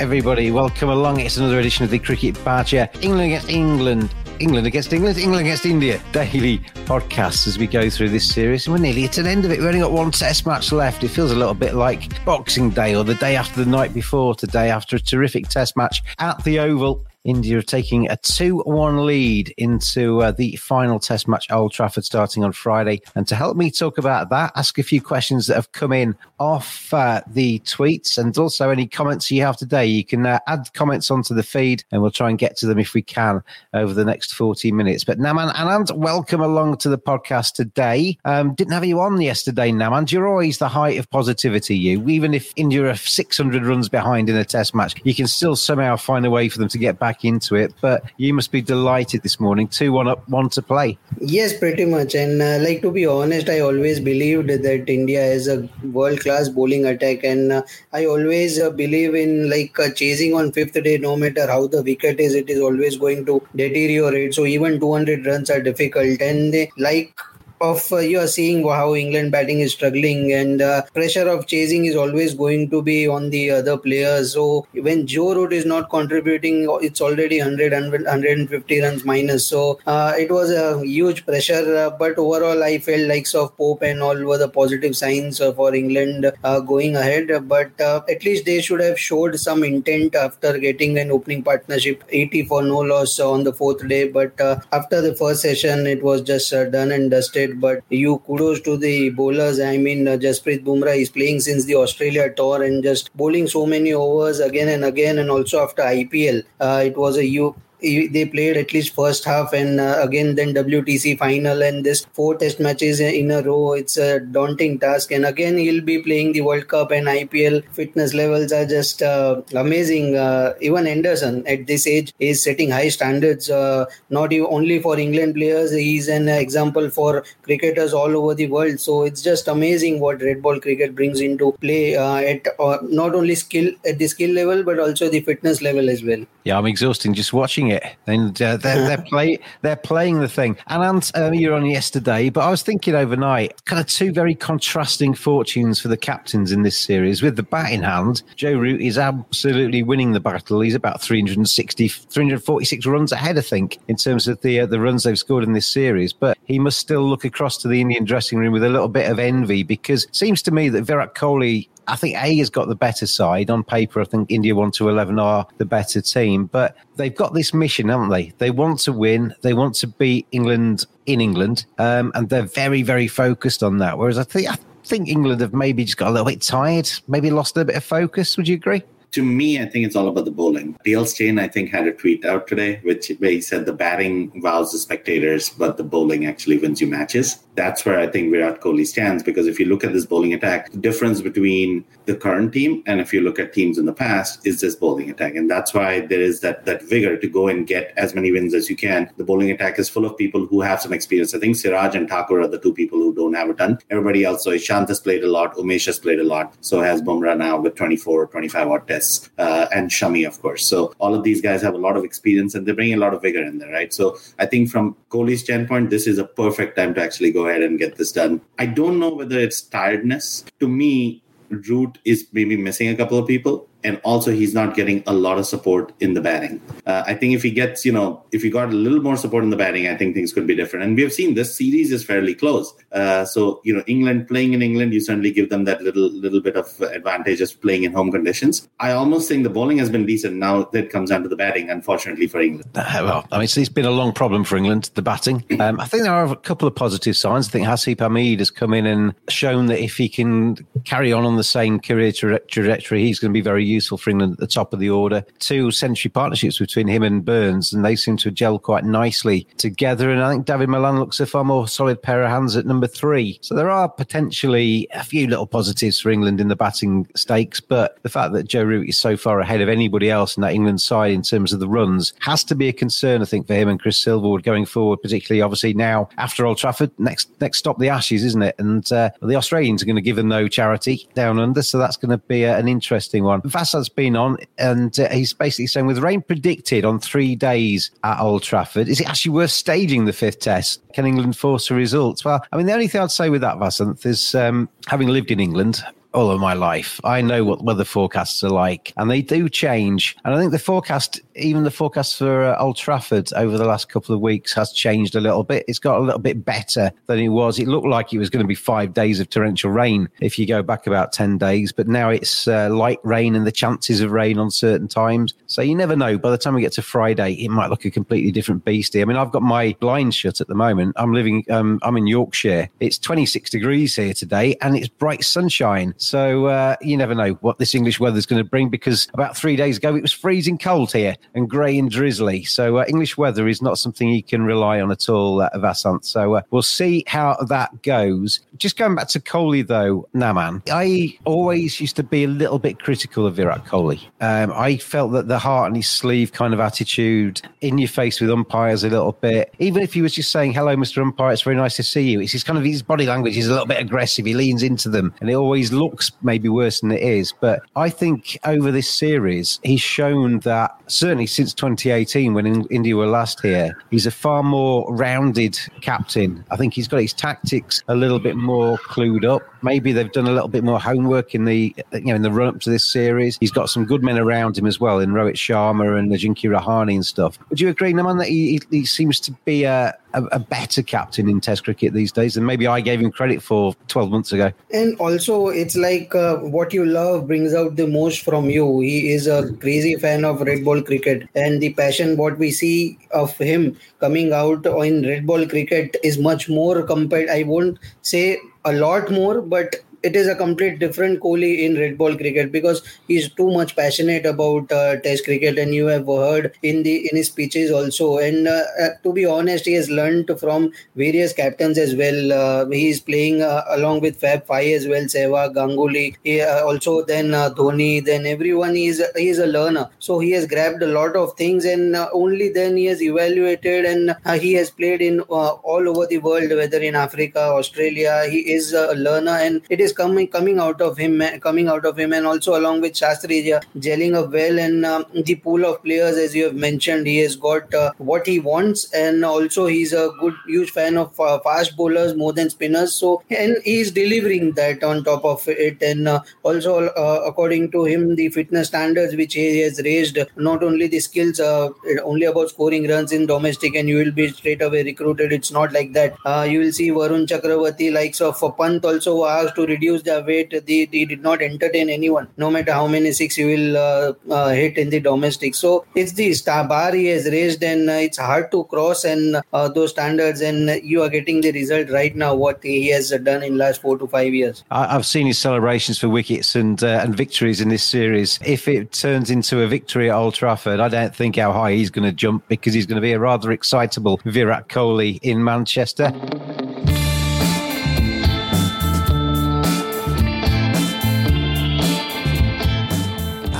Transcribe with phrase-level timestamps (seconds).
[0.00, 0.50] everybody.
[0.50, 1.20] Welcome along.
[1.20, 2.88] It's another edition of the Cricket Badger.
[3.02, 4.14] England against England.
[4.38, 5.18] England against England.
[5.18, 6.00] England against India.
[6.12, 8.66] Daily podcast as we go through this series.
[8.66, 9.58] And we're nearly at an end of it.
[9.58, 11.04] We've only got one test match left.
[11.04, 14.34] It feels a little bit like Boxing Day or the day after the night before
[14.34, 17.04] today after a terrific test match at the Oval.
[17.24, 22.04] India are taking a 2 1 lead into uh, the final test match Old Trafford
[22.04, 23.02] starting on Friday.
[23.14, 26.16] And to help me talk about that, ask a few questions that have come in
[26.38, 29.84] off uh, the tweets and also any comments you have today.
[29.84, 32.78] You can uh, add comments onto the feed and we'll try and get to them
[32.78, 33.42] if we can
[33.74, 35.04] over the next 40 minutes.
[35.04, 38.16] But Naman Anand, welcome along to the podcast today.
[38.24, 40.10] Um, didn't have you on yesterday, Naman.
[40.10, 42.08] You're always the height of positivity, you.
[42.08, 45.96] Even if India are 600 runs behind in a test match, you can still somehow
[45.96, 47.74] find a way for them to get back into it.
[47.80, 49.68] But you must be delighted this morning.
[49.68, 50.98] 2 1 up, 1 to play.
[51.20, 52.14] Yes, pretty much.
[52.14, 56.48] And uh, like to be honest, I always believed that India is a world class
[56.48, 60.98] bowling attack, and uh, I always uh, believe in like uh, chasing on fifth day.
[60.98, 64.34] No matter how the wicket is, it is always going to deteriorate.
[64.34, 67.14] So even 200 runs are difficult, and they, like
[67.60, 71.84] of uh, you are seeing how England batting is struggling and uh, pressure of chasing
[71.84, 74.32] is always going to be on the other players.
[74.32, 79.46] So when Joe Root is not contributing, it's already 100, 150 runs minus.
[79.46, 81.76] So uh, it was a huge pressure.
[81.76, 85.52] Uh, but overall, I felt likes of Pope and all were the positive signs uh,
[85.52, 87.48] for England uh, going ahead.
[87.48, 92.44] But at least they should have showed some intent after getting an opening partnership 80
[92.44, 94.08] for no loss on the fourth day.
[94.08, 94.40] But
[94.72, 97.49] after the first session, it was just done and dusted.
[97.58, 99.60] But you kudos to the bowlers.
[99.60, 103.66] I mean, uh, Jasprit Bumrah is playing since the Australia tour and just bowling so
[103.66, 105.18] many overs again and again.
[105.18, 109.52] And also after IPL, uh, it was a you they played at least first half
[109.52, 113.72] and uh, again then WTC final and this four test matches in a row.
[113.72, 115.12] It's a daunting task.
[115.12, 119.42] And again he'll be playing the World Cup and IPL fitness levels are just uh,
[119.54, 120.16] amazing.
[120.16, 125.34] Uh, even Anderson at this age is setting high standards uh, not only for England
[125.34, 125.72] players.
[125.72, 128.78] He's an example for cricketers all over the world.
[128.80, 133.14] So it's just amazing what red ball cricket brings into play uh, at uh, not
[133.14, 136.24] only skill at the skill level but also the fitness level as well.
[136.44, 140.56] Yeah I'm exhausting just watching it, and uh, they're they're play they're playing the thing.
[140.66, 144.34] And Ant, um, you're on yesterday, but I was thinking overnight, kind of two very
[144.34, 147.22] contrasting fortunes for the captains in this series.
[147.22, 150.60] With the bat in hand, Joe Root is absolutely winning the battle.
[150.60, 155.04] He's about 360, 346 runs ahead, I think, in terms of the uh, the runs
[155.04, 156.12] they've scored in this series.
[156.12, 159.10] But he must still look across to the Indian dressing room with a little bit
[159.10, 162.68] of envy because it seems to me that Virat Kohli I think A has got
[162.68, 164.00] the better side on paper.
[164.00, 167.88] I think India one to eleven are the better team, but they've got this mission,
[167.88, 168.32] haven't they?
[168.38, 169.34] They want to win.
[169.42, 173.98] They want to beat England in England, um, and they're very, very focused on that.
[173.98, 177.30] Whereas I think I think England have maybe just got a little bit tired, maybe
[177.30, 178.36] lost a bit of focus.
[178.36, 178.82] Would you agree?
[179.12, 180.76] To me, I think it's all about the bowling.
[180.84, 184.40] Dale Steyn, I think, had a tweet out today, which where he said the batting
[184.40, 187.40] wows the spectators, but the bowling actually wins you matches.
[187.56, 190.70] That's where I think Virat Kohli stands because if you look at this bowling attack,
[190.70, 194.46] the difference between the current team and if you look at teams in the past
[194.46, 197.66] is this bowling attack, and that's why there is that that vigor to go and
[197.66, 199.10] get as many wins as you can.
[199.16, 201.34] The bowling attack is full of people who have some experience.
[201.34, 203.78] I think Siraj and Thakur are the two people who don't have a ton.
[203.90, 207.02] Everybody else, so Ishant has played a lot, Umesh has played a lot, so has
[207.02, 208.99] Bumrah now with 24 or 25 odd tests,
[209.38, 210.66] uh, and Shami, of course.
[210.66, 213.14] So all of these guys have a lot of experience and they bring a lot
[213.14, 213.92] of vigor in there, right?
[213.92, 217.62] So I think from Kohli's standpoint, this is a perfect time to actually go ahead
[217.62, 218.40] and get this done.
[218.58, 220.44] I don't know whether it's tiredness.
[220.60, 223.68] To me, Root is maybe missing a couple of people.
[223.84, 226.60] And also he's not getting a lot of support in the batting.
[226.86, 229.44] Uh, I think if he gets, you know, if he got a little more support
[229.44, 230.84] in the batting, I think things could be different.
[230.84, 232.72] And we have seen this series is fairly close.
[232.92, 236.40] Uh, so you know, England playing in England, you certainly give them that little little
[236.40, 238.68] bit of advantage of playing in home conditions.
[238.80, 240.36] I almost think the bowling has been decent.
[240.36, 242.70] Now that comes down to the batting, unfortunately for England.
[242.74, 245.44] Uh, well, I mean, it's been a long problem for England, the batting.
[245.60, 247.48] Um, I think there are a couple of positive signs.
[247.48, 251.26] I think Haseeb Hameed has come in and shown that if he can carry on
[251.26, 254.46] on the same career trajectory, he's going to be very useful for England at the
[254.46, 255.24] top of the order.
[255.38, 260.10] Two century partnerships between him and Burns, and they seem to gel quite nicely together.
[260.10, 262.86] And I think David Malan looks a far more solid pair of hands at number
[262.86, 263.38] three.
[263.42, 267.98] So there are potentially a few little positives for England in the batting stakes, but
[268.02, 270.80] the fact that Joe Root is so far ahead of anybody else in that England
[270.80, 273.68] side in terms of the runs has to be a concern, I think, for him
[273.68, 276.90] and Chris Silverwood going forward, particularly obviously now after Old Trafford.
[276.98, 278.54] Next, next stop the Ashes, isn't it?
[278.58, 281.96] And uh, the Australians are going to give them no charity down under, so that's
[281.96, 283.40] going to be a, an interesting one.
[283.60, 288.18] Vasant's been on, and uh, he's basically saying with rain predicted on three days at
[288.20, 290.80] Old Trafford, is it actually worth staging the fifth test?
[290.94, 292.24] Can England force a result?
[292.24, 295.30] Well, I mean, the only thing I'd say with that, Vasant, is um, having lived
[295.30, 297.00] in England, all of my life.
[297.04, 300.16] I know what weather forecasts are like, and they do change.
[300.24, 303.88] And I think the forecast, even the forecast for uh, Old Trafford over the last
[303.88, 305.64] couple of weeks, has changed a little bit.
[305.68, 307.58] It's got a little bit better than it was.
[307.58, 310.46] It looked like it was going to be five days of torrential rain if you
[310.46, 314.10] go back about 10 days, but now it's uh, light rain and the chances of
[314.10, 315.34] rain on certain times.
[315.46, 316.18] So you never know.
[316.18, 319.02] By the time we get to Friday, it might look a completely different beastie.
[319.02, 320.94] I mean, I've got my blinds shut at the moment.
[320.96, 322.68] I'm living, um, I'm in Yorkshire.
[322.80, 325.94] It's 26 degrees here today and it's bright sunshine.
[326.00, 329.36] So uh, you never know what this English weather is going to bring because about
[329.36, 332.44] three days ago it was freezing cold here and grey and drizzly.
[332.44, 336.04] So uh, English weather is not something you can rely on at all, uh, Vasant.
[336.04, 338.40] So uh, we'll see how that goes.
[338.56, 342.80] Just going back to Kohli though, Naman, I always used to be a little bit
[342.80, 344.00] critical of Virat Kohli.
[344.20, 348.20] Um, I felt that the heart on his sleeve kind of attitude, in your face
[348.20, 351.02] with umpires a little bit, even if he was just saying, hello, Mr.
[351.02, 352.20] Umpire, it's very nice to see you.
[352.20, 354.24] It's his kind of his body language is a little bit aggressive.
[354.24, 355.89] He leans into them and it always looks
[356.22, 357.32] maybe worse than it is.
[357.32, 362.96] But I think over this series, he's shown that certainly since 2018, when in, India
[362.96, 366.44] were last here, he's a far more rounded captain.
[366.50, 369.42] I think he's got his tactics a little bit more clued up.
[369.62, 372.48] Maybe they've done a little bit more homework in the you know in the run
[372.48, 373.36] up to this series.
[373.38, 376.94] He's got some good men around him as well in Rohit Sharma and Ajinkya Rahane
[376.94, 377.38] and stuff.
[377.50, 381.28] Would you agree, Naman, that he, he seems to be a, a, a, better captain
[381.28, 384.52] in Test cricket these days than maybe I gave him credit for 12 months ago.
[384.72, 388.80] And also, it's like uh, what you love brings out the most from you.
[388.80, 392.98] He is a crazy fan of red ball cricket, and the passion what we see
[393.12, 397.28] of him coming out in red ball cricket is much more compared.
[397.28, 401.98] I won't say a lot more, but it is a complete different Kohli in red
[401.98, 406.52] ball cricket because he's too much passionate about uh, Test cricket, and you have heard
[406.62, 408.18] in the in his speeches also.
[408.18, 412.32] And uh, uh, to be honest, he has learned from various captains as well.
[412.32, 416.64] Uh, he is playing uh, along with Fab Five as well, Sehwag, Ganguly, he, uh,
[416.64, 418.74] also then Dhoni, then everyone.
[418.74, 421.96] He is he is a learner, so he has grabbed a lot of things, and
[422.12, 426.78] only then he has evaluated, and he has played in all over the world, whether
[426.80, 428.24] in Africa, Australia.
[428.30, 431.84] He is a learner, and it is is coming coming out of him, coming out
[431.84, 433.40] of him, and also along with Shastri
[433.78, 434.58] gelling up well.
[434.58, 438.26] And um, the pool of players, as you have mentioned, he has got uh, what
[438.26, 442.50] he wants, and also he's a good, huge fan of uh, fast bowlers more than
[442.50, 442.94] spinners.
[442.94, 447.84] So and he's delivering that on top of it, and uh, also uh, according to
[447.84, 451.70] him, the fitness standards which he has raised, not only the skills, uh,
[452.04, 455.32] only about scoring runs in domestic, and you will be straight away recruited.
[455.32, 456.16] It's not like that.
[456.24, 460.50] Uh, you will see Varun Chakravarti, likes of Pant, also asked to reduce their weight.
[460.50, 464.48] They, they did not entertain anyone, no matter how many six you will uh, uh,
[464.50, 465.54] hit in the domestic.
[465.54, 469.42] So it's the star bar he has raised, and uh, it's hard to cross and
[469.52, 470.40] uh, those standards.
[470.40, 472.34] And you are getting the result right now.
[472.34, 474.64] What he has done in last four to five years.
[474.70, 478.38] I've seen his celebrations for wickets and uh, and victories in this series.
[478.44, 481.90] If it turns into a victory at Old Trafford, I don't think how high he's
[481.90, 486.12] going to jump because he's going to be a rather excitable Virat Kohli in Manchester.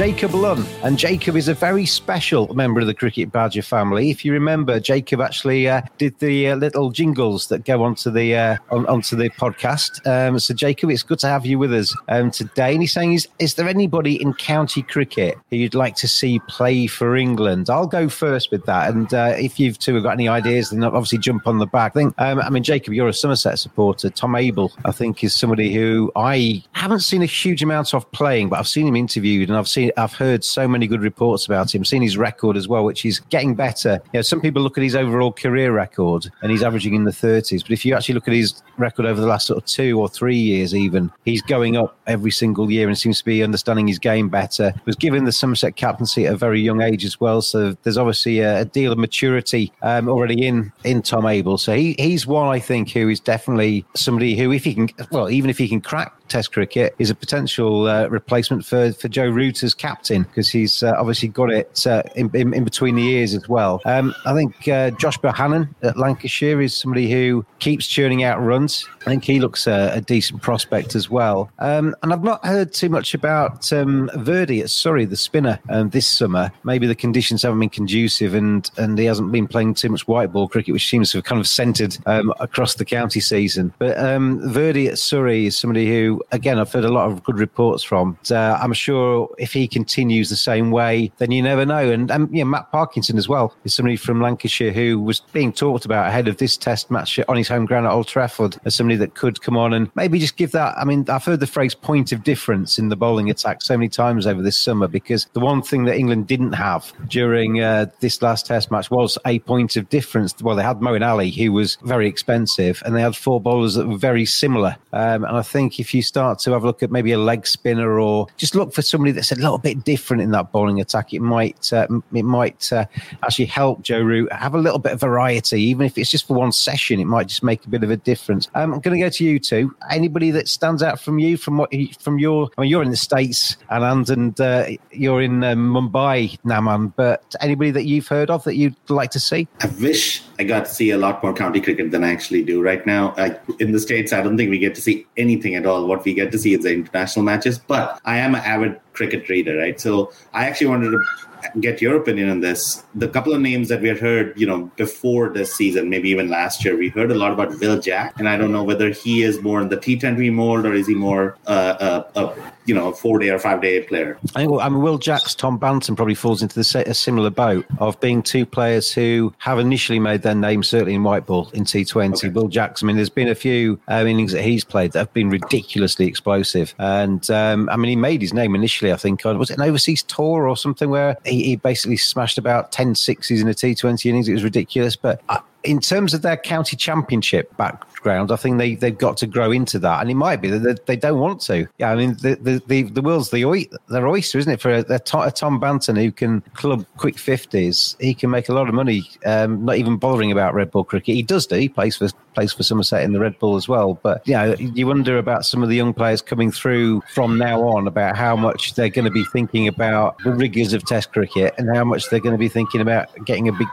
[0.00, 0.64] Jacob Lunn.
[0.82, 4.08] And Jacob is a very special member of the Cricket Badger family.
[4.08, 8.34] If you remember, Jacob actually uh, did the uh, little jingles that go onto the
[8.34, 10.00] uh, on, onto the podcast.
[10.06, 12.72] Um, so, Jacob, it's good to have you with us um, today.
[12.72, 16.40] And he's saying, is, is there anybody in county cricket who you'd like to see
[16.48, 17.68] play for England?
[17.68, 18.94] I'll go first with that.
[18.94, 21.92] And uh, if you've two have got any ideas, then obviously jump on the back.
[21.92, 24.08] I think, um, I mean, Jacob, you're a Somerset supporter.
[24.08, 28.48] Tom Abell, I think, is somebody who I haven't seen a huge amount of playing,
[28.48, 31.74] but I've seen him interviewed and I've seen I've heard so many good reports about
[31.74, 31.84] him.
[31.84, 34.00] Seen his record as well, which is getting better.
[34.12, 37.10] You know, some people look at his overall career record and he's averaging in the
[37.10, 40.00] 30s, but if you actually look at his record over the last sort of two
[40.00, 43.86] or three years, even he's going up every single year and seems to be understanding
[43.86, 44.72] his game better.
[44.84, 48.40] Was given the Somerset captaincy at a very young age as well, so there's obviously
[48.40, 51.58] a, a deal of maturity um, already in in Tom Abell.
[51.58, 55.30] So he, he's one I think who is definitely somebody who, if he can, well,
[55.30, 59.28] even if he can crack Test cricket, is a potential uh, replacement for for Joe
[59.28, 63.02] Root as captain because he's uh, obviously got it uh, in, in, in, between the
[63.02, 63.82] ears as well.
[63.84, 68.88] Um, I think uh, Josh Bohannon at Lancashire is somebody who keeps churning out runs.
[69.02, 71.50] I think he looks a, a decent prospect as well.
[71.58, 75.90] Um, and I've not heard too much about um, Virdi at Surrey, the spinner, um,
[75.90, 76.52] this summer.
[76.64, 80.32] Maybe the conditions haven't been conducive and, and he hasn't been playing too much white
[80.32, 83.72] ball cricket, which seems to have kind of centred um, across the county season.
[83.78, 87.38] But um, Virdi at Surrey is somebody who again, I've heard a lot of good
[87.38, 88.18] reports from.
[88.30, 91.90] Uh, I'm sure if he continues the same way, then you never know.
[91.90, 95.84] And, and yeah, Matt Parkinson as well is somebody from Lancashire who was being talked
[95.84, 98.96] about ahead of this test match on his home ground at Old Trafford as somebody
[98.96, 100.76] that could come on and maybe just give that.
[100.78, 103.88] I mean, I've heard the phrase point of difference in the bowling attack so many
[103.88, 108.22] times over this summer because the one thing that England didn't have during uh, this
[108.22, 110.34] last test match was a point of difference.
[110.40, 113.86] Well, they had Moeen Ali, who was very expensive, and they had four bowlers that
[113.86, 114.76] were very similar.
[114.92, 117.46] Um, and I think if you start to have a look at maybe a leg
[117.46, 121.14] spinner or just look for somebody that's a little bit different in that bowling attack,
[121.14, 122.84] it might uh, it might uh,
[123.22, 126.34] actually help Joe Root have a little bit of variety, even if it's just for
[126.34, 126.98] one session.
[127.00, 128.48] It might just make a bit of a difference.
[128.54, 129.74] Um, I'm going to go to you two.
[129.90, 132.50] Anybody that stands out from you from what from your?
[132.58, 136.92] I mean, you're in the states, Anand, and uh, you're in uh, Mumbai, Naman.
[136.96, 139.46] But anybody that you've heard of that you'd like to see?
[139.60, 142.62] I wish I got to see a lot more county cricket than I actually do
[142.62, 143.12] right now.
[143.18, 145.86] I, in the states, I don't think we get to see anything at all.
[145.86, 147.58] What we get to see is the international matches.
[147.58, 149.78] But I am an avid cricket reader, right?
[149.78, 152.82] So I actually wanted to get your opinion on this.
[152.94, 156.30] The couple of names that we had heard, you know, before this season, maybe even
[156.30, 159.22] last year, we heard a lot about Will Jack, and I don't know whether he
[159.22, 162.34] is more in the T20 mold or is he more uh, uh, uh,
[162.70, 164.16] you know, a four day or five day player.
[164.36, 167.66] I think, I mean, Will Jacks, Tom Banton probably falls into the, a similar boat
[167.80, 171.64] of being two players who have initially made their name, certainly in white ball in
[171.64, 172.14] T20.
[172.14, 172.28] Okay.
[172.28, 175.12] Will Jacks, I mean, there's been a few um, innings that he's played that have
[175.12, 176.72] been ridiculously explosive.
[176.78, 179.64] And um, I mean, he made his name initially, I think, on was it an
[179.64, 184.06] overseas tour or something where he, he basically smashed about 10 sixes in a T20
[184.06, 184.28] innings.
[184.28, 184.94] It was ridiculous.
[184.94, 189.26] But I, in terms of their county championship background, I think they they've got to
[189.26, 191.66] grow into that, and it might be that they, don't want to.
[191.78, 194.60] Yeah, I mean the the the, the world's the their oyster, isn't it?
[194.60, 198.68] For a, a, Tom Banton who can club quick fifties, he can make a lot
[198.68, 199.08] of money.
[199.26, 201.14] Um, not even bothering about red ball cricket.
[201.14, 201.56] He does do.
[201.56, 203.94] He plays for plays for Somerset in the red Bull as well.
[204.02, 207.62] But you, know, you wonder about some of the young players coming through from now
[207.62, 211.54] on about how much they're going to be thinking about the rigors of Test cricket
[211.58, 213.68] and how much they're going to be thinking about getting a big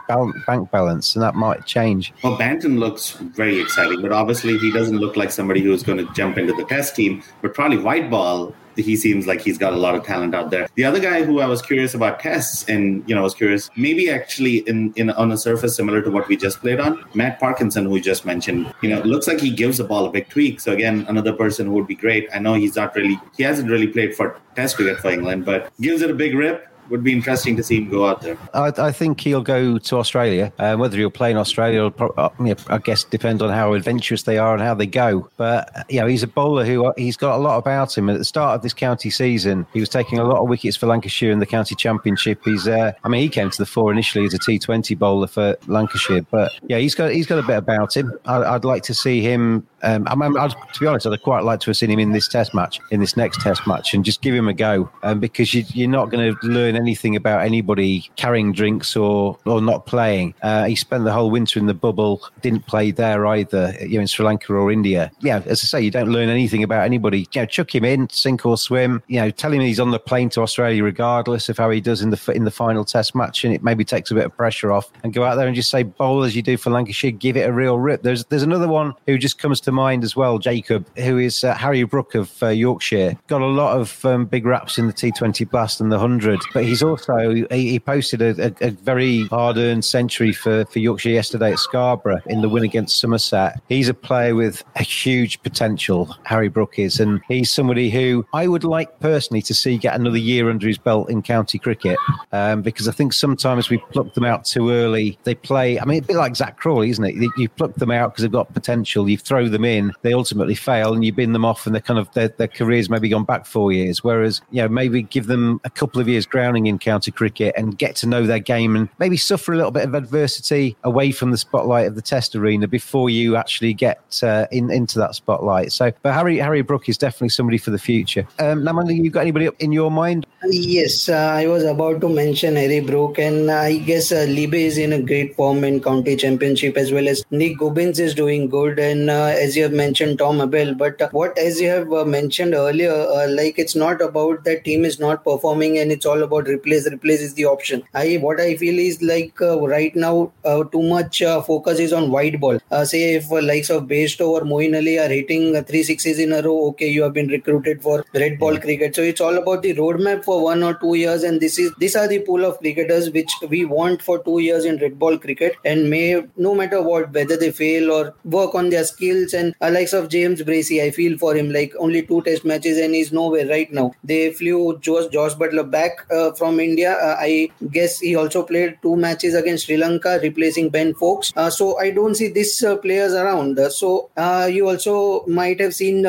[0.46, 2.12] bank balance, and that might change change.
[2.22, 6.12] Well, Banton looks very exciting, but obviously he doesn't look like somebody who's going to
[6.14, 7.22] jump into the test team.
[7.42, 10.68] But probably white ball, he seems like he's got a lot of talent out there.
[10.74, 13.70] The other guy who I was curious about tests, and you know, I was curious,
[13.76, 17.40] maybe actually in, in on a surface similar to what we just played on, Matt
[17.40, 20.28] Parkinson, who we just mentioned, you know, looks like he gives the ball a big
[20.28, 20.60] tweak.
[20.60, 22.28] So again, another person who would be great.
[22.32, 25.70] I know he's not really, he hasn't really played for Test cricket for England, but
[25.80, 28.38] gives it a big rip would be interesting to see him go out there.
[28.54, 30.52] I, I think he'll go to Australia.
[30.58, 32.30] Uh, whether he'll play in Australia, pro- uh,
[32.68, 35.28] I guess depends on how adventurous they are and how they go.
[35.36, 38.08] But you know, he's a bowler who uh, he's got a lot about him.
[38.08, 40.86] At the start of this county season, he was taking a lot of wickets for
[40.86, 42.40] Lancashire in the county championship.
[42.44, 45.56] He's, uh, I mean, he came to the fore initially as a T20 bowler for
[45.66, 48.12] Lancashire, but yeah, he's got he's got a bit about him.
[48.24, 49.66] I, would like to see him.
[49.82, 52.12] Um, I mean, I'd, to be honest, I'd quite like to have seen him in
[52.12, 55.20] this Test match, in this next Test match, and just give him a go, um,
[55.20, 59.86] because you, are not going to learn anything about anybody carrying drinks or or not
[59.86, 60.34] playing.
[60.42, 64.00] Uh, he spent the whole winter in the bubble, didn't play there either, you know,
[64.02, 65.10] in Sri Lanka or India.
[65.20, 67.26] Yeah, as I say, you don't learn anything about anybody.
[67.32, 69.02] You know, chuck him in, sink or swim.
[69.08, 72.02] You know, tell him he's on the plane to Australia regardless of how he does
[72.02, 74.72] in the in the final Test match, and it maybe takes a bit of pressure
[74.72, 74.90] off.
[75.02, 77.48] And go out there and just say, bowl as you do for Lancashire, give it
[77.48, 78.02] a real rip.
[78.02, 81.54] There's there's another one who just comes to mind as well, Jacob, who is uh,
[81.54, 83.18] Harry Brook of uh, Yorkshire.
[83.26, 86.64] Got a lot of um, big raps in the T20 Blast and the hundred, but
[86.68, 91.52] he's also he, he posted a, a, a very hard-earned century for for Yorkshire yesterday
[91.52, 93.60] at Scarborough in the win against Somerset.
[93.68, 96.14] He's a player with a huge potential.
[96.24, 100.18] Harry Brook is, and he's somebody who I would like personally to see get another
[100.18, 101.98] year under his belt in county cricket
[102.32, 105.18] um, because I think sometimes we pluck them out too early.
[105.24, 105.80] They play.
[105.80, 107.14] I mean, a bit like Zak Crawley, isn't it?
[107.36, 109.08] You pluck them out because they've got potential.
[109.08, 111.98] You throw them in, they ultimately fail, and you bin them off, and they're kind
[111.98, 114.04] of their, their careers maybe gone back four years.
[114.04, 116.26] Whereas, you know, maybe give them a couple of years
[116.58, 119.70] grounding in county cricket and get to know their game, and maybe suffer a little
[119.70, 123.98] bit of adversity away from the spotlight of the Test arena before you actually get
[124.22, 125.72] uh, in, into that spotlight.
[125.72, 128.26] So, but Harry Harry Brook is definitely somebody for the future.
[128.38, 130.26] Um, Naman, you got anybody in your mind?
[130.44, 134.78] Yes, uh, I was about to mention Harry Brook, and I guess uh, Libe is
[134.78, 138.78] in a great form in county championship as well as Nick Gubbins is doing good,
[138.78, 140.74] and uh, as you have mentioned, Tom Abell.
[140.74, 144.64] But uh, what, as you have uh, mentioned earlier, uh, like it's not about that
[144.64, 146.90] team is not performing, and it's all about replace.
[146.90, 147.82] Replace is the option.
[147.94, 151.92] I what I feel is like uh, right now uh, too much uh, focus is
[151.92, 152.58] on white ball.
[152.84, 156.66] say if likes of Bairstow or Moeen Ali are hitting three sixes in a row,
[156.68, 158.94] okay, you have been recruited for red ball cricket.
[158.94, 161.96] So it's all about the roadmap for one or two years, and this is these
[161.96, 165.56] are the pool of cricketers which we want for two years in red ball cricket,
[165.64, 169.34] and may no matter what whether they fail or work on their skills.
[169.34, 172.78] And uh, likes of James Bracey, I feel for him like only two test matches
[172.78, 173.92] and he's nowhere right now.
[174.04, 176.92] They flew Josh, Josh Buttler back uh, from India.
[176.92, 181.32] Uh, I guess he also played two matches against Sri Lanka, replacing Ben Foakes.
[181.36, 183.58] Uh, so I don't see these uh, players around.
[183.70, 184.10] so
[184.48, 186.06] you also might have seen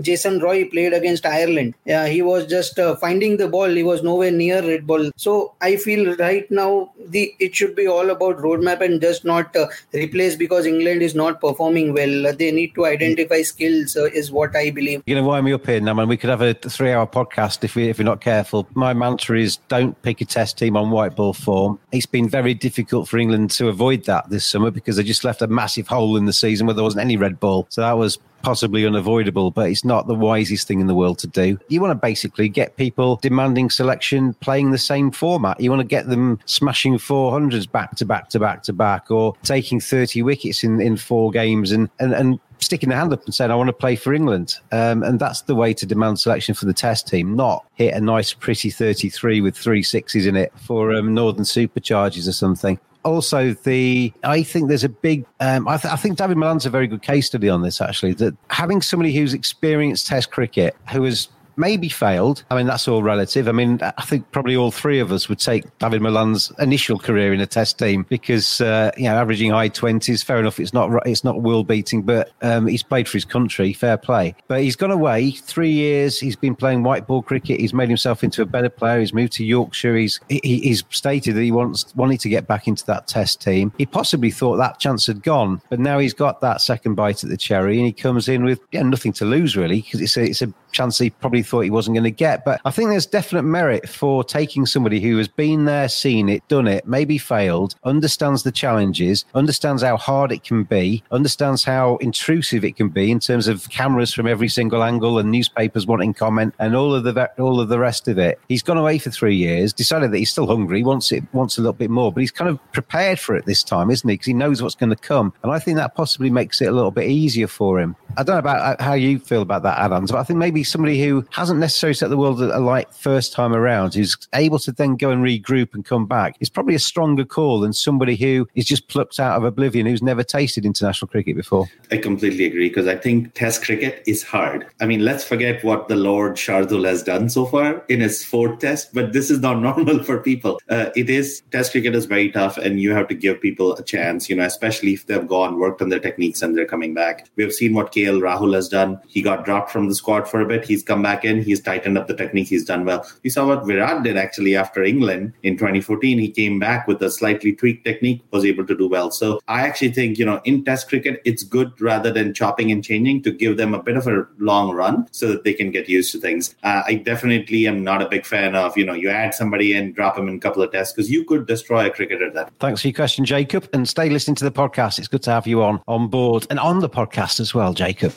[0.00, 1.74] Jason Roy played against Ireland.
[1.84, 3.68] he was just finding the ball.
[3.68, 5.10] He was nowhere near red ball.
[5.16, 9.56] So I feel right now the it should be all about roadmap and just not
[9.92, 12.32] replace because England is not performing well.
[12.34, 15.04] They need to identify skills, uh, is what I believe.
[15.06, 16.08] Going to wind me up here, Naman.
[16.08, 18.68] We could have a three-hour podcast if we if we're not careful.
[18.74, 21.78] My mantra is don't pick a test team on white ball form.
[21.92, 25.42] It's been very difficult for England to avoid that this summer because they just left
[25.42, 27.66] a massive hole in the season where there wasn't any red ball.
[27.70, 31.26] So that was possibly unavoidable, but it's not the wisest thing in the world to
[31.26, 31.58] do.
[31.68, 35.60] You want to basically get people demanding selection playing the same format.
[35.60, 39.34] You want to get them smashing 400s back to back to back to back or
[39.42, 43.34] taking 30 wickets in, in four games and, and, and sticking their hand up and
[43.34, 44.56] saying, I want to play for England.
[44.70, 48.00] Um, and that's the way to demand selection for the test team, not hit a
[48.00, 53.52] nice, pretty 33 with three sixes in it for um, Northern Superchargers or something also
[53.64, 56.86] the I think there's a big um, I, th- I, think David Malan's a very
[56.86, 61.28] good case study on this actually that having somebody who's experienced Test cricket who has
[61.56, 62.44] maybe failed.
[62.50, 63.48] I mean, that's all relative.
[63.48, 67.32] I mean, I think probably all three of us would take David Malan's initial career
[67.32, 70.22] in a Test team because uh, you know averaging high twenties.
[70.22, 73.72] Fair enough, it's not it's not world beating, but um, he's played for his country.
[73.72, 74.34] Fair play.
[74.48, 76.18] But he's gone away three years.
[76.18, 77.60] He's been playing white ball cricket.
[77.60, 79.00] He's made himself into a better player.
[79.00, 79.96] He's moved to Yorkshire.
[79.96, 83.72] He's he, he's stated that he wants wanted to get back into that Test team.
[83.78, 87.30] He possibly thought that chance had gone, but now he's got that second bite at
[87.30, 90.24] the cherry, and he comes in with yeah, nothing to lose really because it's a
[90.24, 92.44] it's a chance he probably thought he wasn't going to get.
[92.44, 96.46] But I think there's definite merit for taking somebody who has been there, seen it,
[96.48, 101.96] done it, maybe failed, understands the challenges, understands how hard it can be, understands how
[101.96, 106.14] intrusive it can be in terms of cameras from every single angle and newspapers wanting
[106.14, 108.40] comment and all of the all of the rest of it.
[108.48, 111.60] He's gone away for three years, decided that he's still hungry, wants it, wants a
[111.60, 114.14] little bit more, but he's kind of prepared for it this time, isn't he?
[114.14, 116.72] Because he knows what's going to come, and I think that possibly makes it a
[116.72, 117.96] little bit easier for him.
[118.16, 120.61] I don't know about uh, how you feel about that, Adams, but I think maybe
[120.64, 124.96] somebody who hasn't necessarily set the world alight first time around, who's able to then
[124.96, 128.64] go and regroup and come back, is probably a stronger call than somebody who is
[128.64, 131.66] just plucked out of oblivion, who's never tasted international cricket before.
[131.90, 134.66] I completely agree because I think Test cricket is hard.
[134.80, 138.58] I mean, let's forget what the Lord Shardul has done so far in his fourth
[138.58, 140.60] Test, but this is not normal for people.
[140.68, 143.82] Uh, it is Test cricket is very tough, and you have to give people a
[143.82, 144.28] chance.
[144.28, 147.28] You know, especially if they've gone worked on their techniques and they're coming back.
[147.36, 149.00] We have seen what KL Rahul has done.
[149.06, 150.51] He got dropped from the squad for a bit.
[150.60, 151.42] He's come back in.
[151.42, 152.48] He's tightened up the technique.
[152.48, 153.06] He's done well.
[153.22, 156.18] We saw what Virat did actually after England in 2014.
[156.18, 159.10] He came back with a slightly tweaked technique, was able to do well.
[159.10, 162.84] So I actually think, you know, in Test cricket, it's good rather than chopping and
[162.84, 165.88] changing to give them a bit of a long run so that they can get
[165.88, 166.54] used to things.
[166.62, 169.94] Uh, I definitely am not a big fan of, you know, you add somebody and
[169.94, 172.52] drop them in a couple of tests because you could destroy a cricketer that.
[172.58, 173.68] Thanks for your question, Jacob.
[173.72, 174.98] And stay listening to the podcast.
[174.98, 178.12] It's good to have you on on board and on the podcast as well, Jacob.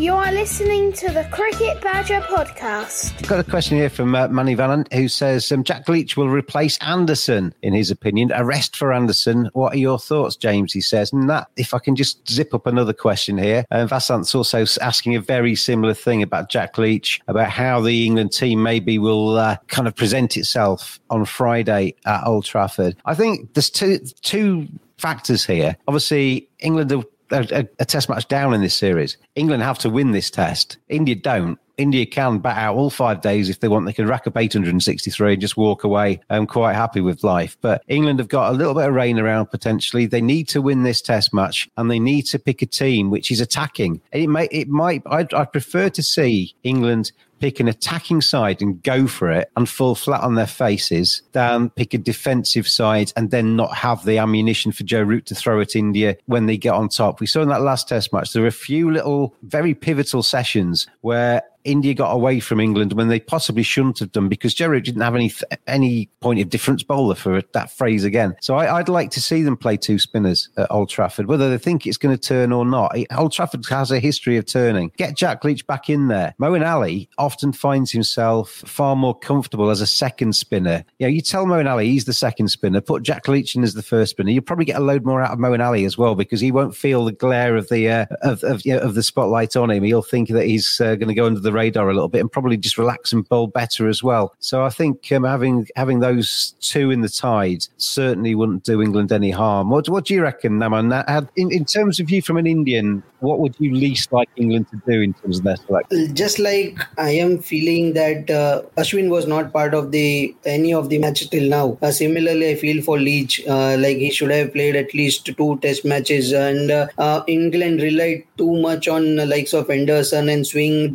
[0.00, 3.28] You are listening to the Cricket Badger podcast.
[3.28, 6.78] Got a question here from uh, Manny Vallant who says um, Jack Leach will replace
[6.78, 8.32] Anderson, in his opinion.
[8.34, 9.50] A rest for Anderson.
[9.52, 10.72] What are your thoughts, James?
[10.72, 11.12] He says.
[11.12, 13.66] And that, if I can just zip up another question here.
[13.70, 18.32] Uh, Vasant's also asking a very similar thing about Jack Leach, about how the England
[18.32, 22.96] team maybe will uh, kind of present itself on Friday at Old Trafford.
[23.04, 25.76] I think there's two two factors here.
[25.86, 29.16] Obviously, England have a, a, test match down in this series.
[29.34, 30.78] England have to win this test.
[30.88, 31.58] India don't.
[31.76, 33.86] India can bat out all five days if they want.
[33.86, 36.20] They can rack up 863 and just walk away.
[36.28, 37.56] I'm quite happy with life.
[37.62, 40.04] But England have got a little bit of rain around potentially.
[40.04, 43.30] They need to win this test match and they need to pick a team which
[43.30, 44.02] is attacking.
[44.12, 48.82] It may, it might, I'd, I'd prefer to see England pick an attacking side and
[48.82, 53.30] go for it and fall flat on their faces than pick a defensive side and
[53.30, 56.74] then not have the ammunition for Joe Root to throw at India when they get
[56.74, 57.20] on top.
[57.20, 60.86] We saw in that last test match, there were a few little very pivotal sessions
[61.00, 65.02] where India got away from England when they possibly shouldn't have done because Joe didn't
[65.02, 65.32] have any
[65.66, 68.36] any point of difference bowler for that phrase again.
[68.40, 71.58] So I, would like to see them play two spinners at Old Trafford, whether they
[71.58, 72.96] think it's going to turn or not.
[73.16, 74.92] Old Trafford has a history of turning.
[74.96, 76.34] Get Jack Leach back in there.
[76.40, 80.84] Moeen Ali often finds himself far more comfortable as a second spinner.
[80.98, 83.74] You know, you tell Moeen Ali he's the second spinner, put Jack Leach in as
[83.74, 84.30] the first spinner.
[84.30, 86.76] You'll probably get a load more out of Moeen Ali as well because he won't
[86.76, 89.84] feel the glare of the uh, of of, you know, of the spotlight on him.
[89.84, 92.20] He'll think that he's uh, going to go under the the radar a little bit
[92.20, 94.34] and probably just relax and bowl better as well.
[94.38, 99.12] So I think um, having having those two in the tide certainly wouldn't do England
[99.12, 99.70] any harm.
[99.70, 100.90] What, what do you reckon, Naman?
[101.36, 104.80] In, in terms of you from an Indian, what would you least like England to
[104.86, 106.14] do in terms of their selection?
[106.14, 110.88] Just like I am feeling that uh, Ashwin was not part of the any of
[110.88, 111.78] the matches till now.
[111.82, 115.58] Uh, similarly, I feel for Leach, uh, like he should have played at least two
[115.62, 120.92] Test matches, and uh, uh, England relied too much on likes of Anderson and swing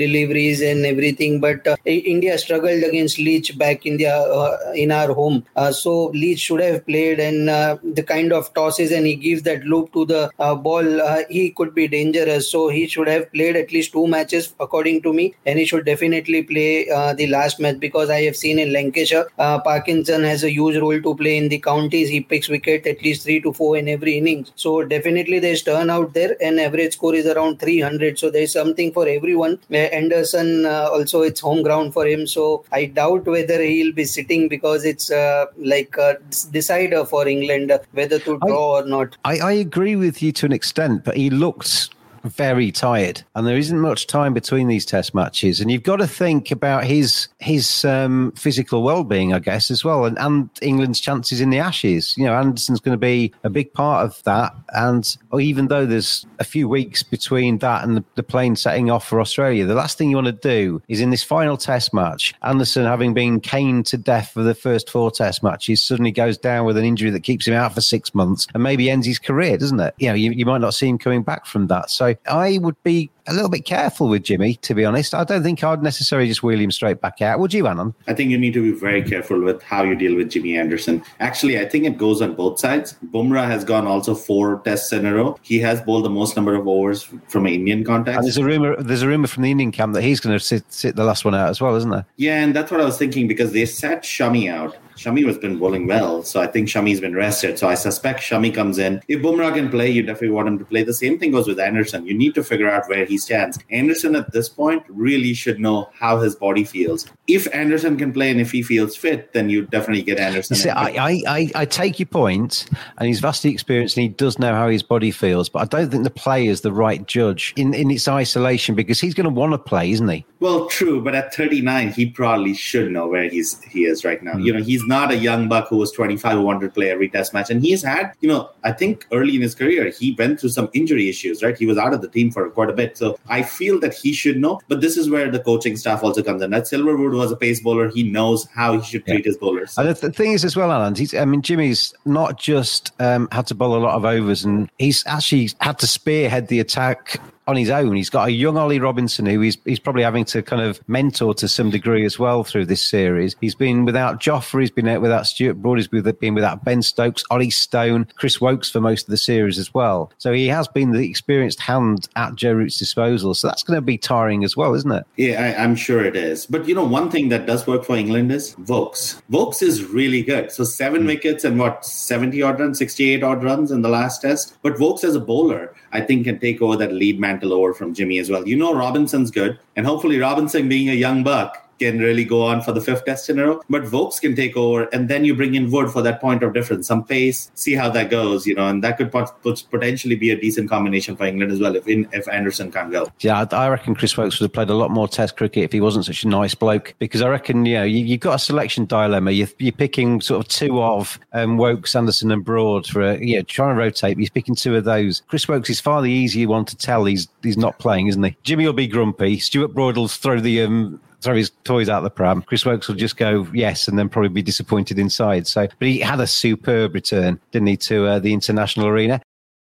[0.61, 1.39] and everything.
[1.39, 6.61] But uh, India struggled against Leach back in the in our home, so Leach should
[6.61, 10.31] have played, and the kind of tosses and he gives that loop to the
[10.61, 10.85] ball,
[11.29, 12.49] he could be dangerous.
[12.49, 15.85] So he should have played at least two matches, according to me, and he should
[15.85, 20.43] definitely play uh, the last match because I have seen in Lancashire, uh, Parkinson has
[20.43, 22.09] a huge role to play in the counties.
[22.09, 24.51] He picks wicket at least three to four in every innings.
[24.55, 28.19] So definitely there's turnout there, and average score is around 300.
[28.19, 29.59] So there's something for everyone.
[29.71, 32.27] Uh, Anderson uh, also it's home ground for him.
[32.27, 36.17] So I doubt whether he'll be sitting because it's uh, like a
[36.51, 39.17] decider for England whether to draw I, or not.
[39.25, 41.89] I, I agree with you to an extent, but he looks
[42.25, 45.59] very tired, and there isn't much time between these test matches.
[45.59, 49.83] And you've got to think about his his um, physical well being, I guess, as
[49.83, 52.15] well, and, and England's chances in the Ashes.
[52.17, 54.53] You know, Anderson's going to be a big part of that.
[54.69, 59.07] And even though there's a few weeks between that and the, the plane setting off
[59.07, 62.33] for Australia, the last thing you want to do is in this final test match,
[62.41, 66.65] Anderson having been caned to death for the first four test matches, suddenly goes down
[66.65, 69.57] with an injury that keeps him out for six months and maybe ends his career,
[69.57, 69.93] doesn't it?
[69.97, 71.89] You know, you, you might not see him coming back from that.
[71.89, 75.13] So I would be a little bit careful with Jimmy, to be honest.
[75.13, 77.39] I don't think I'd necessarily just wheel him straight back out.
[77.39, 77.93] Would you, Anand?
[78.07, 81.03] I think you need to be very careful with how you deal with Jimmy Anderson.
[81.19, 82.95] Actually, I think it goes on both sides.
[83.07, 85.39] Bumrah has gone also four tests in a row.
[85.41, 88.17] He has bowled the most number of overs from an Indian context.
[88.17, 88.81] And there's a rumor.
[88.81, 91.25] There's a rumor from the Indian camp that he's going to sit, sit the last
[91.25, 92.05] one out as well, isn't there?
[92.17, 94.77] Yeah, and that's what I was thinking because they sat Shami out.
[94.95, 97.59] Shami has been bowling well, so I think Shami's been rested.
[97.59, 99.01] So I suspect Shami comes in.
[99.07, 100.83] If Bumrah can play, you definitely want him to play.
[100.83, 102.05] The same thing goes with Anderson.
[102.05, 103.59] You need to figure out where he stands.
[103.69, 107.05] Anderson at this point really should know how his body feels.
[107.27, 110.55] If Anderson can play and if he feels fit, then you definitely get Anderson.
[110.55, 114.53] See, I, I, I take your point, and he's vastly experienced and he does know
[114.53, 117.73] how his body feels, but I don't think the play is the right judge in,
[117.73, 120.25] in its isolation because he's going to want to play, isn't he?
[120.39, 124.33] Well, true, but at 39, he probably should know where he's he is right now.
[124.33, 124.45] Mm.
[124.45, 127.09] You know, he's not a young buck who was 25 who wanted to play every
[127.09, 127.49] test match.
[127.49, 130.69] And he's had, you know, I think early in his career, he went through some
[130.73, 131.57] injury issues, right?
[131.57, 132.97] He was out of the team for quite a bit.
[132.97, 134.59] So I feel that he should know.
[134.67, 136.51] But this is where the coaching staff also comes in.
[136.51, 137.89] That Silverwood was a pace bowler.
[137.89, 139.29] He knows how he should treat yeah.
[139.29, 139.71] his bowlers.
[139.71, 139.81] So.
[139.81, 143.47] And the, thing is, as well, Alan, he's, I mean, Jimmy's not just um, had
[143.47, 147.55] to bowl a lot of overs, and he's actually had to spearhead the attack on
[147.55, 147.95] his own.
[147.95, 151.33] He's got a young Ollie Robinson who he's, he's probably having to kind of mentor
[151.35, 153.35] to some degree as well through this series.
[153.41, 157.23] He's been without Jofra, he's been out without Stuart Broad, he's been without Ben Stokes,
[157.29, 160.11] Ollie Stone, Chris Woakes for most of the series as well.
[160.17, 163.33] So he has been the experienced hand at Joe Root's disposal.
[163.33, 165.05] So that's going to be tiring as well, isn't it?
[165.17, 166.45] Yeah, I, am sure it is.
[166.45, 169.21] But you know, one thing that does work for England is Woakes.
[169.29, 170.51] Woakes is really good.
[170.51, 171.07] So seven mm.
[171.07, 174.57] wickets and what, 70 odd runs, 68 odd runs in the last test.
[174.61, 177.93] But Woakes as a bowler, I think can take over that lead mantle over from
[177.93, 178.45] Jimmy as well.
[178.47, 179.57] You know, Robinson's good.
[179.75, 183.29] And hopefully, Robinson being a young buck, can really go on for the fifth test
[183.29, 183.61] in a row.
[183.69, 186.53] But Woakes can take over, and then you bring in Wood for that point of
[186.53, 190.39] difference, some pace, see how that goes, you know, and that could potentially be a
[190.39, 193.07] decent combination for England as well if in, if Anderson can't go.
[193.19, 195.81] Yeah, I reckon Chris Woakes would have played a lot more Test cricket if he
[195.81, 196.93] wasn't such a nice bloke.
[196.99, 199.31] Because I reckon, you know, you, have got a selection dilemma.
[199.31, 203.41] You're, you're picking sort of two of um, Woakes, Anderson, and Broad for a, yeah,
[203.41, 204.17] trying to rotate.
[204.17, 205.21] You're picking two of those.
[205.27, 208.35] Chris Woakes is far the easier one to tell he's he's not playing, isn't he?
[208.43, 209.39] Jimmy will be grumpy.
[209.39, 212.41] Stuart Broad will throw the um, throw his toys out the pram.
[212.43, 215.47] Chris Woakes will just go yes, and then probably be disappointed inside.
[215.47, 219.21] So, but he had a superb return, didn't he, to uh, the international arena?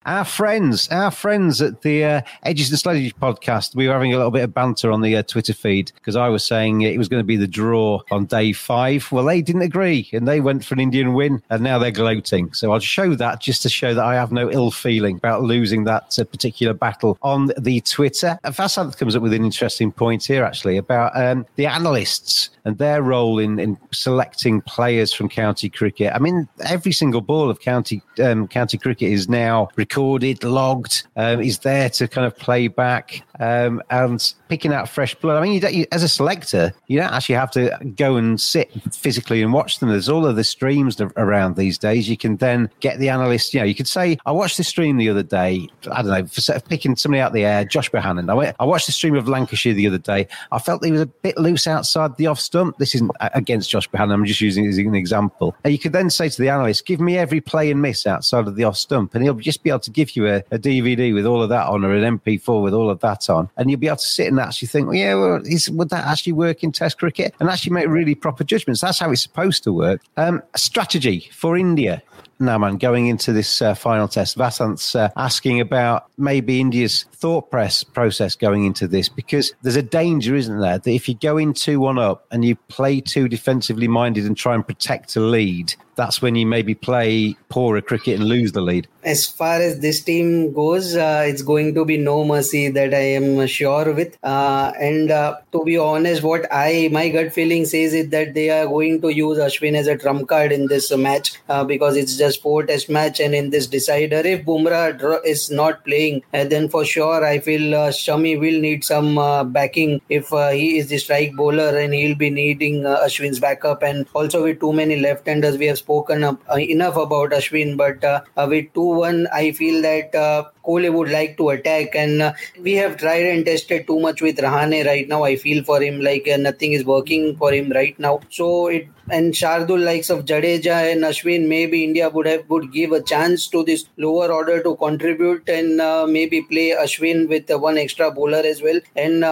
[0.06, 4.16] Our friends, our friends at the uh, Edges and Strategy podcast, we were having a
[4.16, 7.06] little bit of banter on the uh, Twitter feed because I was saying it was
[7.06, 9.12] going to be the draw on day five.
[9.12, 12.50] Well, they didn't agree and they went for an Indian win and now they're gloating.
[12.54, 15.84] So I'll show that just to show that I have no ill feeling about losing
[15.84, 18.38] that uh, particular battle on the Twitter.
[18.42, 22.78] And Vasant comes up with an interesting point here, actually, about um, the analysts and
[22.78, 26.12] their role in, in selecting players from county cricket.
[26.14, 31.40] I mean, every single ball of county um, county cricket is now recorded, logged, um,
[31.40, 35.38] is there to kind of play back um, and picking out fresh blood.
[35.38, 38.70] I mean, you, you, as a selector, you don't actually have to go and sit
[38.92, 39.88] physically and watch them.
[39.88, 42.08] There's all of the streams around these days.
[42.08, 43.54] You can then get the analyst.
[43.54, 45.68] You know, you could say, "I watched the stream the other day.
[45.90, 48.30] I don't know, for picking somebody out the air, Josh Bohannon.
[48.30, 50.28] I, went, I watched the stream of Lancashire the other day.
[50.52, 52.78] I felt he was a bit loose outside the off stump.
[52.78, 54.14] This isn't against Josh Bohannon.
[54.14, 55.54] I'm just using it as an example.
[55.62, 58.48] And you could then say to the analyst, "Give me every play and miss outside
[58.48, 61.14] of the off stump," and he'll just be able to give you a, a DVD
[61.14, 63.78] with all of that on or an MP4 with all of that on, and you'll
[63.78, 66.64] be able to sit and actually think, well, yeah, well, is, would that actually work
[66.64, 67.34] in Test cricket?
[67.40, 68.80] And actually make really proper judgments.
[68.80, 70.00] That's how it's supposed to work.
[70.16, 72.02] Um, strategy for India.
[72.42, 77.50] Now, man, going into this uh, final test, Vasant's uh, asking about maybe India's thought
[77.50, 81.36] press process going into this because there's a danger, isn't there, that if you go
[81.36, 85.20] in 2 1 up and you play too defensively minded and try and protect a
[85.20, 88.88] lead, that's when you maybe play poorer cricket and lose the lead.
[89.02, 93.14] As far as this team goes, uh, it's going to be no mercy that I
[93.18, 94.18] am sure with.
[94.22, 98.50] Uh, and uh, to be honest, what I my gut feeling says is that they
[98.50, 102.18] are going to use Ashwin as a trump card in this match uh, because it's
[102.18, 106.68] just four test match, and in this decider, if Bumrah is not playing, uh, then
[106.68, 109.14] for sure I feel uh, Shami will need some
[109.52, 113.82] backing if he is the strike bowler, and he'll be needing Ashwin's backup.
[113.82, 118.04] And also with too many left-handers, we have spoken uh, enough about Ashwin, but
[118.48, 121.94] with 2 1, I feel that uh, Kohli would like to attack.
[121.94, 125.24] And uh, we have tried and tested too much with Rahane right now.
[125.24, 128.20] I feel for him like uh, nothing is working for him right now.
[128.30, 132.92] So it and Shardul likes of Jadeja and Ashwin, maybe India would have would give
[132.92, 137.76] a chance to this lower order to contribute and uh, maybe play Ashwin with one
[137.76, 138.80] extra bowler as well.
[138.94, 139.24] And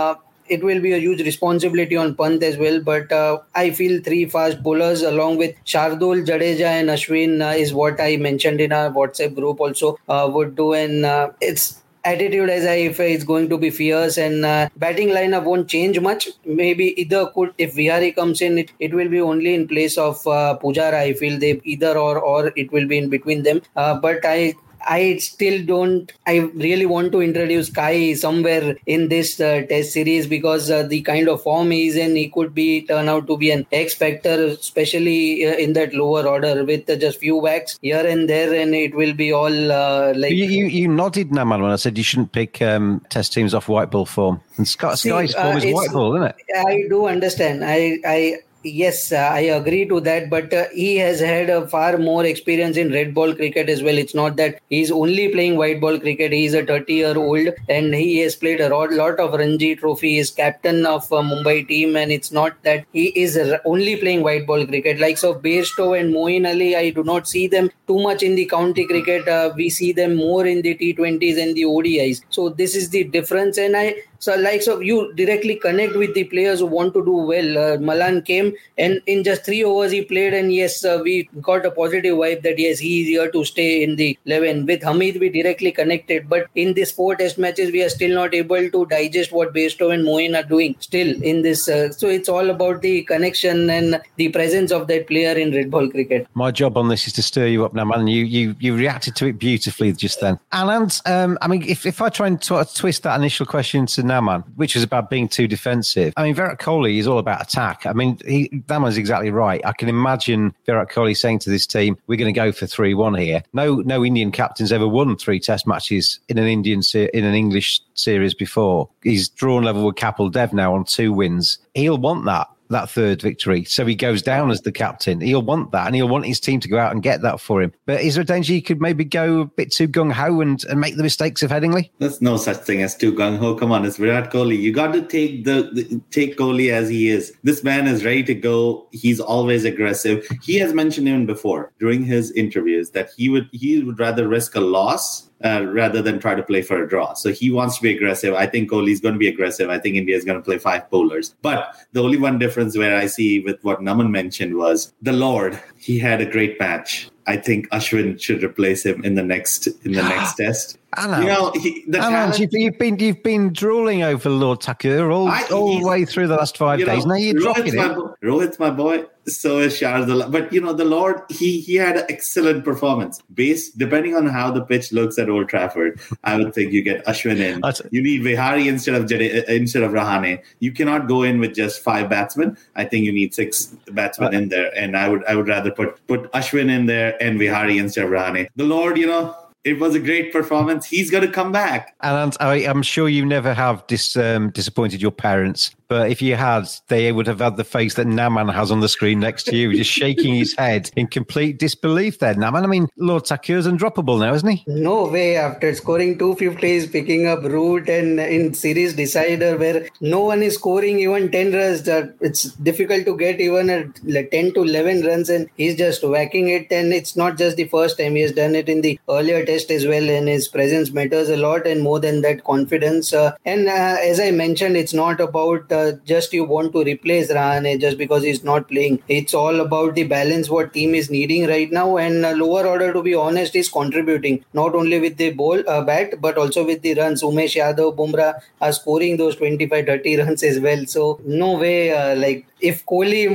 [0.49, 2.81] it will be a huge responsibility on Pant as well.
[2.81, 7.73] But uh, I feel three fast bowlers along with Shardul, Jadeja, and Ashwin uh, is
[7.73, 10.73] what I mentioned in our WhatsApp group also uh, would do.
[10.75, 15.09] And uh, it's attitude as I if it's going to be fierce and uh, batting
[15.09, 16.29] lineup won't change much.
[16.45, 20.27] Maybe either could if Vihari comes in, it, it will be only in place of
[20.27, 20.95] uh, Pujara.
[20.95, 23.63] I feel they either or or it will be in between them.
[23.77, 24.55] Uh, but I
[24.87, 26.13] I still don't.
[26.27, 31.01] I really want to introduce Kai somewhere in this uh, test series because uh, the
[31.03, 34.47] kind of form he's in, he could be turn out to be an X factor,
[34.47, 38.95] especially uh, in that lower order with just few whacks here and there, and it
[38.95, 40.33] will be all uh, like.
[40.33, 43.69] You, you, you nodded, Naman, when I said you shouldn't pick um, test teams off
[43.69, 44.41] white ball form.
[44.57, 46.37] And Scott Sky's form is uh, white ball, isn't it?
[46.57, 47.65] I do understand.
[47.65, 50.29] I I Yes, uh, I agree to that.
[50.29, 53.97] But uh, he has had a far more experience in red ball cricket as well.
[53.97, 56.33] It's not that he's only playing white ball cricket.
[56.33, 60.17] He's a 30 year old and he has played a lot of Ranji Trophy.
[60.17, 64.67] He's captain of Mumbai team, and it's not that he is only playing white ball
[64.67, 64.99] cricket.
[64.99, 68.47] Like so, Bairstow and Moeen Ali, I do not see them too much in the
[68.47, 69.29] county cricket.
[69.29, 72.23] Uh, we see them more in the T20s and the ODIs.
[72.29, 73.57] So this is the difference.
[73.57, 77.13] And I so like so you directly connect with the players who want to do
[77.13, 77.59] well.
[77.59, 81.65] Uh, Malan came and in just three overs he played, and yes, uh, we got
[81.67, 84.67] a positive vibe that yes he is here to stay in the eleven.
[84.67, 88.35] With Hameed, we directly connected, but in these four Test matches, we are still not
[88.35, 90.77] able to digest what Bairstow and Moeen are doing.
[90.81, 95.07] Still in this, uh, so it's all about the connection and the presence of that
[95.07, 96.27] player in red ball cricket.
[96.35, 98.07] My job on this is to stir you up now, man.
[98.07, 100.39] You you you reacted to it beautifully just then.
[100.53, 104.03] And um, I mean, if, if I try and t- twist that initial question to
[104.09, 107.87] Naman, which was about being too defensive, I mean, Virat Kohli is all about attack.
[107.87, 109.61] I mean, he, Naman's exactly right.
[109.65, 113.15] I can imagine Virat Kohli saying to this team, "We're going to go for three-one
[113.15, 117.35] here." No, no Indian captain's ever won three Test matches in an Indian in an
[117.35, 118.89] English series before.
[119.03, 121.59] He's drawn level with Kapil Dev now on two wins.
[121.75, 123.65] He'll want that that third victory.
[123.65, 125.21] So he goes down as the captain.
[125.21, 127.63] He'll want that and he'll want his team to go out and get that for
[127.63, 127.73] him.
[127.87, 130.63] But is there a danger he could maybe go a bit too gung ho and,
[130.65, 131.91] and make the mistakes of Headingley?
[131.99, 133.55] There's no such thing as too gung ho.
[133.55, 134.59] Come on, it's Virat Kohli.
[134.59, 137.33] You got to take the, the take Kohli as he is.
[137.43, 138.87] This man is ready to go.
[138.93, 140.27] He's always aggressive.
[140.43, 144.55] He has mentioned even before during his interviews that he would he would rather risk
[144.55, 147.15] a loss uh, rather than try to play for a draw.
[147.15, 148.35] So he wants to be aggressive.
[148.35, 149.71] I think Kohli is going to be aggressive.
[149.71, 151.35] I think India is going to play five bowlers.
[151.43, 155.61] But the only one difference where I see with what Naman mentioned was the Lord.
[155.79, 157.09] He had a great match.
[157.27, 160.79] I think Ashwin should replace him in the next in the next test.
[160.97, 165.29] Anand, you know, he, Anand, talent, you've, been you've been drooling over Lord Thakur all,
[165.29, 167.05] I, all the way through the last five days.
[167.05, 168.25] Know, now you're Rohit's dropping it.
[168.25, 169.05] Rohit's my boy.
[169.27, 170.33] So is Shardul.
[170.33, 173.21] But you know, the Lord, he he had an excellent performance.
[173.35, 177.05] Based depending on how the pitch looks at Old Trafford, I would think you get
[177.05, 177.61] Ashwin in.
[177.91, 180.43] You need Vihari instead of Jade, uh, instead of Rahane.
[180.61, 182.57] You cannot go in with just five batsmen.
[182.75, 186.07] I think you need six batsmen in there, and I would I would rather put
[186.07, 188.49] put Ashwin in there and Vihari and Rahane.
[188.57, 190.87] The Lord, you know it was a great performance.
[190.87, 191.95] He's going to come back.
[192.01, 196.37] And I, am sure you never have dis, um, disappointed your parents but if you
[196.37, 199.57] had, they would have had the face that Naman has on the screen next to
[199.57, 202.35] you, just shaking his head in complete disbelief there.
[202.35, 204.65] Naman, I mean, Lord Thakur's undroppable now, isn't he?
[204.67, 205.37] No way.
[205.37, 210.99] After scoring 250s, picking up Root and in series decider where no one is scoring
[211.01, 211.89] even 10 runs,
[212.21, 216.71] it's difficult to get even a 10 to 11 runs and he's just whacking it.
[216.71, 218.15] And it's not just the first time.
[218.15, 221.37] He has done it in the earlier test as well and his presence matters a
[221.37, 223.13] lot and more than that confidence.
[223.13, 227.31] Uh, and uh, as I mentioned, it's not about uh, just you want to replace
[227.31, 229.03] Rahane just because he's not playing.
[229.09, 231.97] It's all about the balance what team is needing right now.
[231.97, 235.83] And uh, lower order, to be honest, is contributing not only with the ball uh,
[235.83, 237.23] bat but also with the runs.
[237.23, 240.85] Umesh Yadav, Bumrah are scoring those 25, 30 runs as well.
[240.87, 243.27] So no way, uh, like if Kohli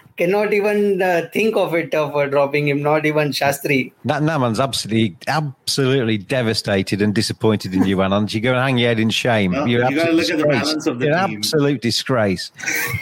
[0.20, 3.90] cannot even uh, think of it of uh, dropping him, not even Shastri.
[4.04, 8.34] That Naman's absolutely, absolutely devastated and disappointed in you, Anand.
[8.34, 9.52] You go and hang your head in shame.
[9.52, 10.42] Well, You're you got to look disgrace.
[10.42, 11.38] at the balance of the You're team.
[11.38, 12.52] absolute disgrace.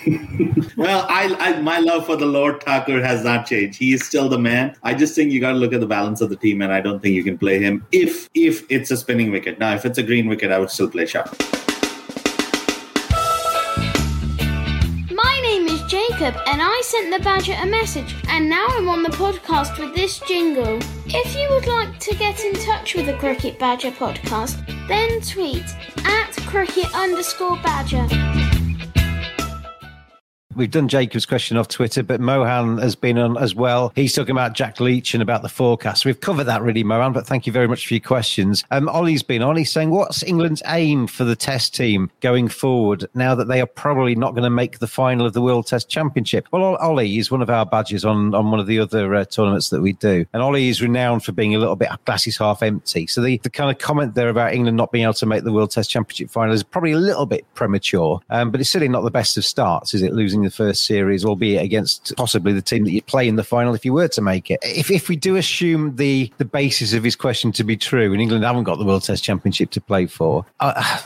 [0.76, 3.78] well, I, I, my love for the Lord Thakur has not changed.
[3.81, 4.76] He is still the man.
[4.85, 6.81] I just think you got to look at the balance of the team, and I
[6.81, 9.59] don't think you can play him if if it's a spinning wicket.
[9.59, 11.24] Now, if it's a green wicket, I would still play Shah.
[16.18, 19.94] Jacob and I sent the Badger a message, and now I'm on the podcast with
[19.94, 20.81] this jingle.
[21.07, 25.62] If you would like to get in touch with the Cricket Badger podcast, then tweet
[26.04, 28.57] at cricket underscore badger.
[30.58, 33.92] We've done Jacob's question off Twitter, but Mohan has been on as well.
[33.94, 36.04] He's talking about Jack Leach and about the forecast.
[36.04, 38.64] We've covered that really, Mohan, but thank you very much for your questions.
[38.72, 39.56] Um, Ollie's been on.
[39.56, 43.66] He's saying, What's England's aim for the Test team going forward now that they are
[43.66, 46.48] probably not going to make the final of the World Test Championship?
[46.50, 49.68] Well, Ollie is one of our badges on, on one of the other uh, tournaments
[49.68, 50.26] that we do.
[50.32, 53.06] And Ollie is renowned for being a little bit glasses half empty.
[53.06, 55.52] So the, the kind of comment there about England not being able to make the
[55.52, 59.04] World Test Championship final is probably a little bit premature, um, but it's certainly not
[59.04, 60.12] the best of starts, is it?
[60.12, 63.74] Losing the first series, albeit against possibly the team that you play in the final
[63.74, 64.58] if you were to make it.
[64.62, 68.20] If, if we do assume the, the basis of his question to be true, and
[68.20, 71.00] England haven't got the World Test Championship to play for, uh,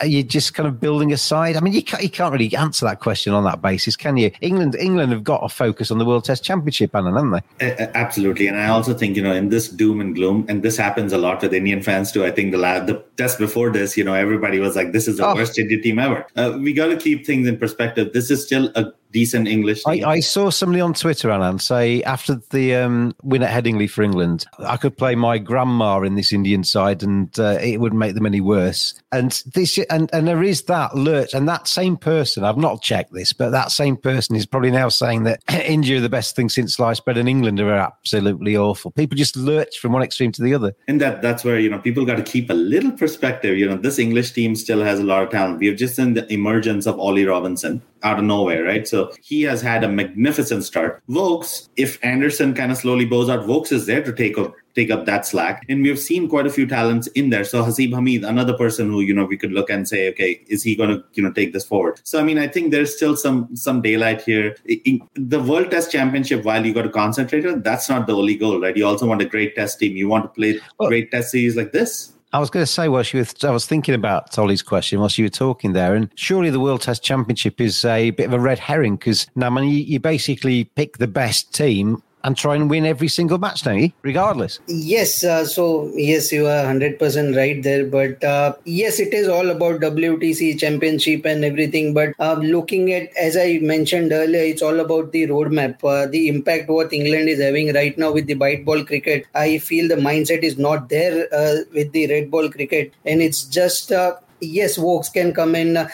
[0.00, 1.56] are you just kind of building a side?
[1.56, 4.30] I mean, you can't, you can't really answer that question on that basis, can you?
[4.40, 7.84] England England have got to focus on the World Test Championship, Anna, haven't they?
[7.84, 8.46] Uh, absolutely.
[8.46, 11.18] And I also think, you know, in this doom and gloom, and this happens a
[11.18, 12.24] lot with Indian fans too.
[12.24, 15.16] I think the, last, the test before this, you know, everybody was like, this is
[15.16, 15.34] the oh.
[15.34, 16.26] worst Indian team ever.
[16.36, 18.12] Uh, we got to keep things in perspective.
[18.12, 19.80] This is still a decent English.
[19.86, 24.02] I, I, saw somebody on Twitter, Anand, say after the um, win at Headingley for
[24.02, 28.14] England, I could play my grandma in this Indian side, and uh, it wouldn't make
[28.14, 28.92] them any worse.
[29.12, 32.44] And this, and and there is that lurch, and that same person.
[32.44, 36.02] I've not checked this, but that same person is probably now saying that India are
[36.02, 38.90] the best thing since sliced bread, and England are absolutely awful.
[38.90, 41.78] People just lurch from one extreme to the other, and that that's where you know
[41.78, 43.56] people got to keep a little perspective.
[43.56, 45.60] You know, this English team still has a lot of talent.
[45.60, 48.86] We have just seen the emergence of Ollie Robinson out of nowhere, right?
[48.86, 51.02] So he has had a magnificent start.
[51.08, 54.90] Woakes, if Anderson kind of slowly bows out, Woakes is there to take up take
[54.90, 55.64] up that slack.
[55.68, 57.44] And we've seen quite a few talents in there.
[57.44, 60.62] So Haseeb Hameed, another person who, you know, we could look and say, okay, is
[60.62, 61.98] he going to, you know, take this forward?
[62.04, 64.56] So, I mean, I think there's still some some daylight here.
[64.66, 68.36] In the World Test Championship, while you got to concentrate on, that's not the only
[68.36, 68.76] goal, right?
[68.76, 69.96] You also want a great test team.
[69.96, 72.12] You want to play well, great test series like this.
[72.32, 75.16] I was going to say, well, she was, I was thinking about Tolly's question whilst
[75.16, 78.40] you were talking there, and surely the World Test Championship is a bit of a
[78.40, 82.68] red herring because I mean, you, you basically pick the best team and try and
[82.68, 83.92] win every single match, don't?
[84.02, 84.58] Regardless.
[84.66, 85.22] Yes.
[85.22, 87.86] Uh, so yes, you are hundred percent right there.
[87.86, 91.94] But uh, yes, it is all about WTC championship and everything.
[91.94, 96.28] But uh, looking at, as I mentioned earlier, it's all about the roadmap, uh, the
[96.28, 99.26] impact what England is having right now with the white ball cricket.
[99.34, 103.44] I feel the mindset is not there uh, with the red ball cricket, and it's
[103.44, 105.76] just uh, yes, Woakes can come in.
[105.76, 105.88] Uh,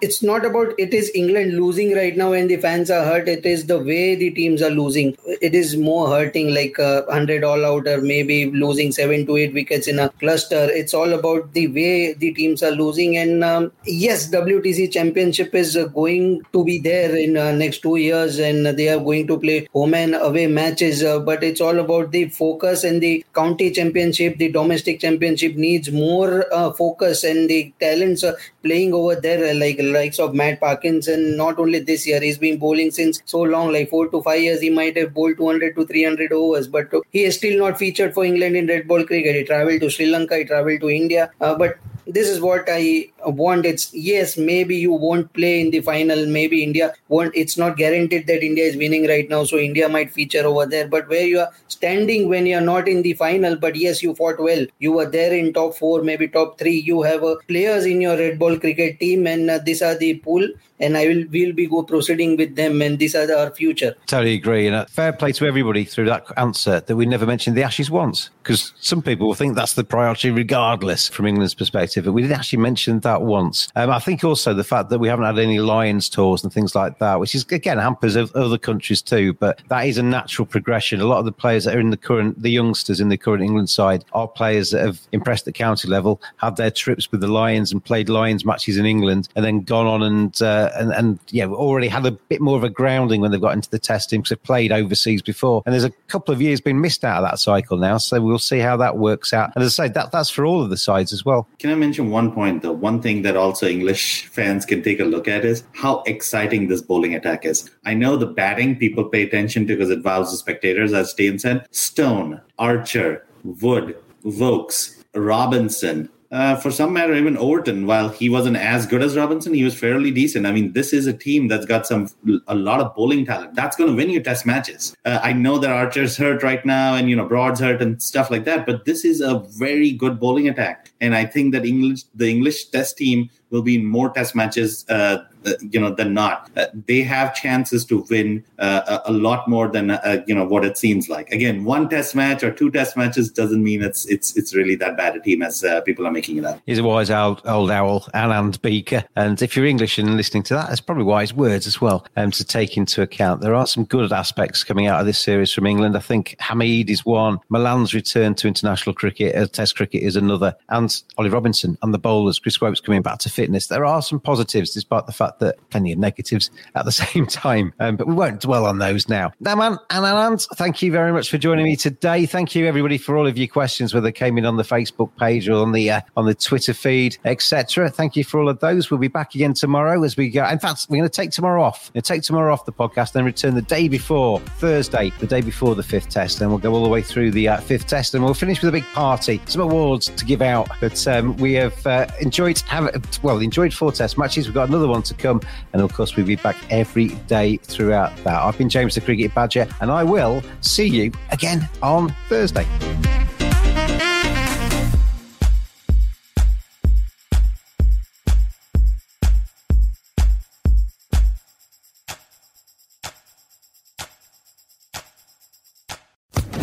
[0.00, 3.28] it's not about it is England losing right now and the fans are hurt.
[3.28, 5.16] It is the way the teams are losing.
[5.26, 9.52] It is more hurting like a hundred all out or maybe losing seven to eight
[9.52, 10.68] wickets in a cluster.
[10.70, 13.16] It's all about the way the teams are losing.
[13.16, 18.38] And um, yes, WTC Championship is going to be there in uh, next two years,
[18.38, 21.02] and they are going to play home and away matches.
[21.02, 24.38] Uh, but it's all about the focus and the county championship.
[24.38, 29.78] The domestic championship needs more uh, focus, and the talents are playing over there like
[29.90, 31.36] likes of Matt Parkinson.
[31.36, 34.60] Not only this year, he's been bowling since so long, like four to five years.
[34.60, 38.24] He might have bowled 200 to 300 overs, but he is still not featured for
[38.24, 39.36] England in red ball cricket.
[39.36, 41.78] He travelled to Sri Lanka, he travelled to India, uh, but
[42.12, 43.66] this is what I want.
[43.66, 46.26] It's yes, maybe you won't play in the final.
[46.26, 47.34] Maybe India won't.
[47.34, 50.88] It's not guaranteed that India is winning right now, so India might feature over there.
[50.88, 54.14] But where you are standing when you are not in the final, but yes, you
[54.14, 54.66] fought well.
[54.78, 56.78] You were there in top four, maybe top three.
[56.92, 60.14] You have uh, players in your red ball cricket team, and uh, these are the
[60.14, 60.48] pool
[60.80, 63.94] and I will we will be go proceeding with them, and these are our future.
[64.06, 67.56] Totally agree, and a fair play to everybody through that answer that we never mentioned
[67.56, 72.04] the Ashes once, because some people will think that's the priority regardless from England's perspective,
[72.04, 73.68] but we didn't actually mention that once.
[73.76, 76.74] Um, I think also the fact that we haven't had any Lions tours and things
[76.74, 81.00] like that, which is again hampers other countries too, but that is a natural progression.
[81.00, 83.42] A lot of the players that are in the current, the youngsters in the current
[83.42, 87.28] England side, are players that have impressed at county level, had their trips with the
[87.28, 91.18] Lions and played Lions matches in England, and then gone on and uh, and, and
[91.30, 94.20] yeah, already had a bit more of a grounding when they've got into the testing
[94.20, 95.62] because they've played overseas before.
[95.66, 98.38] And there's a couple of years been missed out of that cycle now, so we'll
[98.38, 99.52] see how that works out.
[99.54, 101.48] And as I say, that that's for all of the sides as well.
[101.58, 102.72] Can I mention one point though?
[102.72, 106.82] One thing that also English fans can take a look at is how exciting this
[106.82, 107.70] bowling attack is.
[107.84, 111.38] I know the batting people pay attention to because it wows the spectators, as Steyn
[111.38, 111.66] said.
[111.70, 118.86] Stone, Archer, Wood, Woakes, Robinson, uh, for some matter, even Overton, while he wasn't as
[118.86, 120.46] good as Robinson, he was fairly decent.
[120.46, 122.08] I mean, this is a team that's got some
[122.46, 123.54] a lot of bowling talent.
[123.56, 124.94] That's going to win you test matches.
[125.04, 128.30] Uh, I know that Archer's hurt right now, and you know Broad's hurt and stuff
[128.30, 132.04] like that, but this is a very good bowling attack, and I think that English,
[132.14, 135.18] the English Test team, will be in more test matches uh,
[135.60, 136.50] you know than not.
[136.56, 140.46] Uh, they have chances to win uh, a, a, lot more than uh, you know
[140.46, 141.30] what it seems like.
[141.30, 144.96] Again one test match or two test matches doesn't mean it's it's it's really that
[144.96, 147.70] bad a team as uh, people are making it up he's a wise old, old
[147.70, 149.04] owl Anand Bhika.
[149.16, 152.30] And if you're English and listening to that that's probably wise words as well um,
[152.32, 153.40] to take into account.
[153.40, 155.96] There are some good aspects coming out of this series from England.
[155.96, 157.38] I think Hameed is one.
[157.50, 160.54] Malan's return to international cricket uh, test cricket is another.
[160.68, 163.68] And Ollie Robinson and the bowlers Chris Woakes coming back to fitness.
[163.68, 167.26] There are some positives despite the fact fact that plenty of negatives at the same
[167.26, 167.72] time.
[167.80, 169.32] Um, but we won't dwell on those now.
[169.42, 172.26] Naman, and Anand, thank you very much for joining me today.
[172.26, 175.48] Thank you, everybody, for all of your questions, whether came in on the Facebook page
[175.48, 177.90] or on the uh, on the Twitter feed, etc.
[177.90, 178.90] Thank you for all of those.
[178.90, 180.46] We'll be back again tomorrow as we go.
[180.48, 181.90] In fact, we're going to take tomorrow off.
[181.94, 185.74] We'll take tomorrow off the podcast, then return the day before Thursday, the day before
[185.74, 186.38] the fifth test.
[186.38, 188.68] Then we'll go all the way through the uh, fifth test, and we'll finish with
[188.68, 190.68] a big party, some awards to give out.
[190.80, 192.90] But um, we have uh, enjoyed have
[193.22, 194.46] well enjoyed four test matches.
[194.46, 195.40] We've got another one to come.
[195.72, 198.42] And of course, we'll be back every day throughout that.
[198.42, 202.66] I've been James the Cricket Badger, and I will see you again on Thursday.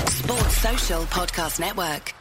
[0.09, 2.16] Sports Social Podcast Network.